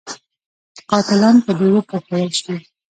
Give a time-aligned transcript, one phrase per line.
[0.89, 2.55] قاتلان په دې وپوهول شي.